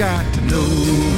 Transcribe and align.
Got 0.00 0.32
to 0.32 0.40
know 0.46 0.64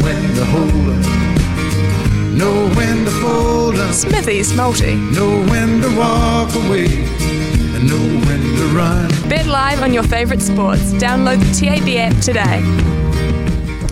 when 0.03 0.35
to 0.35 0.45
hold 0.47 0.69
up, 0.69 2.33
know 2.33 2.69
when 2.75 3.05
to 3.05 3.11
fold 3.13 3.77
up, 3.77 3.95
Smithy's 3.95 4.53
Multi. 4.57 4.97
know 4.97 5.47
when 5.47 5.81
to 5.83 5.97
walk 5.97 6.53
away, 6.57 6.87
and 6.87 7.89
know 7.89 8.27
when 8.27 8.41
to 8.41 8.65
run. 8.77 9.09
Bet 9.29 9.47
live 9.47 9.83
on 9.83 9.95
your 9.95 10.03
favourite 10.03 10.43
sports. 10.43 10.95
Download 10.95 11.39
the 11.39 11.65
TAB 11.65 11.89
app 11.97 12.21
today. 12.21 12.61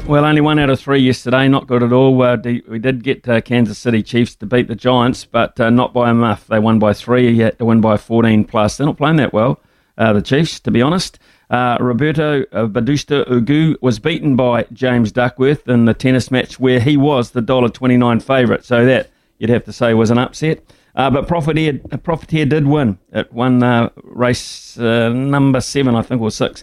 Well, 0.09 0.25
only 0.25 0.41
one 0.41 0.59
out 0.59 0.71
of 0.71 0.81
three 0.81 0.99
yesterday. 0.99 1.47
Not 1.47 1.69
good 1.69 1.85
at 1.85 1.93
all. 1.93 2.21
Uh, 2.21 2.37
we 2.67 2.81
did 2.81 3.05
get 3.05 3.29
uh, 3.29 3.41
Kansas 3.43 3.79
City 3.79 4.03
Chiefs 4.03 4.35
to 4.35 4.47
beat 4.47 4.67
the 4.67 4.75
Giants, 4.75 5.25
but 5.25 5.61
uh, 5.61 5.71
not 5.71 5.95
by 5.95 6.11
enough. 6.11 6.49
They 6.49 6.59
won 6.59 6.81
by 6.81 6.95
three. 6.95 7.31
You 7.31 7.45
had 7.45 7.59
to 7.61 7.65
win 7.65 7.81
by 7.81 7.97
14 7.97 8.43
plus. 8.43 8.77
They're 8.77 8.89
not 8.89 8.97
playing 8.97 9.19
that 9.19 9.33
well, 9.33 9.61
uh, 9.97 10.15
the 10.15 10.23
Chiefs, 10.23 10.59
to 10.59 10.73
be 10.73 10.83
honest. 10.83 11.21
Uh, 11.51 11.77
Roberto 11.81 12.45
uh, 12.53 12.67
Bautista 12.67 13.25
Agut 13.29 13.77
was 13.83 13.99
beaten 13.99 14.37
by 14.37 14.67
James 14.73 15.11
Duckworth 15.11 15.69
in 15.69 15.85
the 15.85 15.95
tennis 15.95 16.31
match 16.31 16.61
where 16.61 16.79
he 16.79 16.97
was 16.97 17.33
the 17.33 17.43
$1.29 17.43 18.23
favourite. 18.23 18.65
So 18.65 18.85
that, 18.87 19.11
you'd 19.39 19.51
have 19.51 19.65
to 19.65 19.73
say, 19.73 19.93
was 19.93 20.11
an 20.11 20.19
upset. 20.19 20.63
Uh, 20.95 21.11
but 21.11 21.27
Profiteer, 21.27 21.81
uh, 21.91 21.97
Profiteer 21.97 22.47
did 22.47 22.67
win. 22.67 22.99
It 23.13 23.33
won 23.33 23.63
uh, 23.63 23.91
race 24.03 24.79
uh, 24.79 25.09
number 25.09 25.61
seven, 25.61 25.97
I 25.97 26.03
think, 26.03 26.21
or 26.21 26.31
six, 26.31 26.63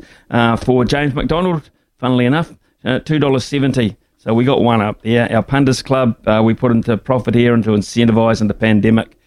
for 0.63 0.85
James 0.85 1.13
McDonald, 1.13 1.69
funnily 1.97 2.25
enough, 2.25 2.51
uh, 2.85 2.99
$2.70. 2.99 3.95
So 4.17 4.33
we 4.33 4.45
got 4.45 4.61
one 4.61 4.81
up 4.81 5.01
there. 5.01 5.31
Our 5.31 5.43
punters 5.43 5.81
club, 5.81 6.17
we 6.43 6.53
put 6.53 6.71
into 6.71 6.97
Profiteer 6.97 7.53
into 7.53 7.71
incentivise 7.71 8.41
in 8.41 8.47
the 8.47 8.53
pandemic. 8.53 9.17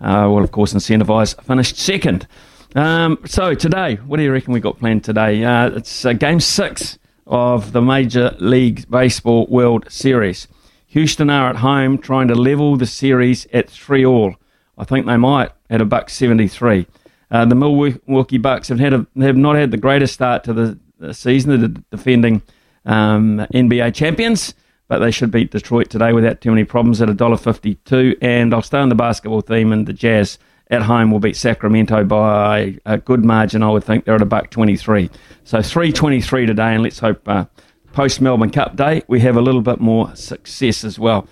Uh, 0.00 0.28
well, 0.32 0.42
of 0.42 0.50
course, 0.50 0.72
incentivise 0.72 1.40
finished 1.44 1.76
second. 1.76 2.26
Um, 2.74 3.18
so 3.26 3.54
today, 3.54 3.96
what 3.96 4.18
do 4.18 4.22
you 4.22 4.32
reckon 4.32 4.52
we 4.52 4.60
got 4.60 4.78
planned 4.78 5.02
today? 5.02 5.42
Uh, 5.42 5.70
it's 5.70 6.04
uh, 6.04 6.12
game 6.12 6.38
six 6.38 6.98
of 7.26 7.72
the 7.72 7.82
Major 7.82 8.36
League 8.38 8.88
Baseball 8.88 9.46
World 9.48 9.90
Series. 9.90 10.46
Houston 10.86 11.30
are 11.30 11.50
at 11.50 11.56
home 11.56 11.98
trying 11.98 12.28
to 12.28 12.34
level 12.34 12.76
the 12.76 12.86
series 12.86 13.46
at 13.52 13.68
three 13.68 14.04
all. 14.04 14.36
I 14.78 14.84
think 14.84 15.06
they 15.06 15.16
might 15.16 15.50
at 15.68 15.80
a 15.80 15.84
buck 15.84 16.10
seventy 16.10 16.46
three. 16.46 16.86
Uh, 17.30 17.44
the 17.44 17.54
Milwaukee 17.56 18.38
Bucks 18.38 18.68
have 18.68 18.78
had 18.78 18.92
a, 18.92 19.06
have 19.20 19.36
not 19.36 19.56
had 19.56 19.72
the 19.72 19.76
greatest 19.76 20.14
start 20.14 20.44
to 20.44 20.52
the, 20.52 20.78
the 20.98 21.14
season. 21.14 21.60
They're 21.60 21.82
defending 21.90 22.42
um, 22.84 23.46
NBA 23.52 23.94
champions, 23.94 24.54
but 24.86 24.98
they 25.00 25.10
should 25.10 25.30
beat 25.30 25.50
Detroit 25.50 25.90
today 25.90 26.12
without 26.12 26.40
too 26.40 26.50
many 26.50 26.64
problems 26.64 27.02
at 27.02 27.10
a 27.10 27.14
dollar 27.14 27.36
fifty 27.36 27.74
two. 27.84 28.16
And 28.22 28.54
I'll 28.54 28.62
stay 28.62 28.78
on 28.78 28.90
the 28.90 28.94
basketball 28.94 29.40
theme. 29.40 29.72
And 29.72 29.86
the 29.86 29.92
Jazz 29.92 30.38
at 30.70 30.82
home 30.82 31.10
will 31.10 31.20
beat 31.20 31.36
Sacramento 31.36 32.04
by 32.04 32.78
a 32.86 32.98
good 32.98 33.24
margin. 33.24 33.62
I 33.62 33.70
would 33.70 33.84
think 33.84 34.04
they're 34.04 34.14
at 34.14 34.22
a 34.22 34.26
buck 34.26 34.50
twenty 34.50 34.76
three. 34.76 35.10
So 35.44 35.60
three 35.62 35.92
twenty 35.92 36.20
three 36.20 36.46
today, 36.46 36.74
and 36.74 36.82
let's 36.82 37.00
hope 37.00 37.28
uh, 37.28 37.46
post 37.92 38.20
Melbourne 38.20 38.50
Cup 38.50 38.76
day 38.76 39.02
we 39.08 39.20
have 39.20 39.36
a 39.36 39.40
little 39.40 39.62
bit 39.62 39.80
more 39.80 40.14
success 40.14 40.84
as 40.84 40.98
well. 40.98 41.26